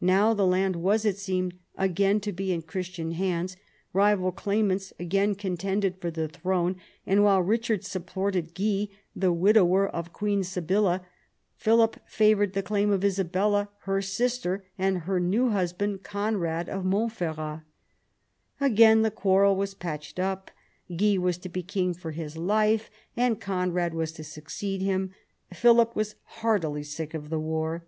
Now 0.00 0.32
the 0.32 0.46
land 0.46 0.76
was, 0.76 1.04
it 1.04 1.18
seemed, 1.18 1.54
again 1.76 2.20
to 2.20 2.30
be 2.30 2.52
in 2.52 2.62
Christian 2.62 3.10
hands, 3.10 3.56
rival 3.92 4.30
claimants 4.30 4.92
again 5.00 5.34
contended 5.34 5.96
for 5.96 6.08
the 6.08 6.28
throne, 6.28 6.76
and 7.04 7.24
while 7.24 7.42
Eichard 7.42 7.82
supported 7.82 8.54
Guy, 8.54 8.86
the 9.16 9.32
widower 9.32 9.88
of 9.88 10.12
Queen 10.12 10.44
Sibylla, 10.44 11.04
Philip 11.56 11.98
favoured 12.06 12.52
the 12.52 12.62
claim 12.62 12.92
of 12.92 13.04
Isabella, 13.04 13.70
her 13.80 14.00
sister, 14.00 14.64
and 14.78 14.98
her 14.98 15.18
new 15.18 15.48
husband, 15.48 16.04
Conrad 16.04 16.68
of 16.68 16.84
Montferrat. 16.84 17.62
Again 18.60 19.02
the 19.02 19.10
quarrel 19.10 19.56
was 19.56 19.74
patched 19.74 20.20
up. 20.20 20.52
Guy 20.96 21.18
was 21.18 21.38
to 21.38 21.48
be 21.48 21.64
king 21.64 21.92
for 21.92 22.12
his 22.12 22.36
life, 22.36 22.88
and 23.16 23.40
Conrad 23.40 23.94
was 23.94 24.12
to 24.12 24.22
succeed 24.22 24.80
him. 24.80 25.10
Philip 25.52 25.96
was 25.96 26.14
heartily 26.22 26.84
sick 26.84 27.14
of 27.14 27.30
the 27.30 27.40
war. 27.40 27.84